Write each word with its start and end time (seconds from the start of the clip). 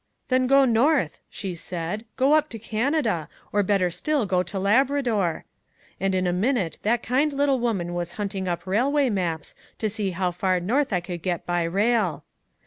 'Then 0.29 0.47
go 0.47 0.65
north,' 0.65 1.19
she 1.29 1.53
said. 1.53 2.05
'Go 2.15 2.33
up 2.33 2.49
to 2.49 2.57
Canada, 2.57 3.29
or 3.53 3.61
better 3.61 3.91
still 3.91 4.25
go 4.25 4.41
to 4.41 4.57
Labrador,' 4.57 5.45
and 5.99 6.15
in 6.15 6.25
a 6.25 6.33
minute 6.33 6.79
that 6.81 7.03
kind 7.03 7.31
little 7.31 7.59
woman 7.59 7.93
was 7.93 8.13
hunting 8.13 8.47
up 8.47 8.65
railway 8.65 9.11
maps 9.11 9.53
to 9.77 9.91
see 9.91 10.09
how 10.09 10.31
far 10.31 10.59
north 10.59 10.91
I 10.91 11.01
could 11.01 11.21
get 11.21 11.45
by 11.45 11.61
rail. 11.61 12.23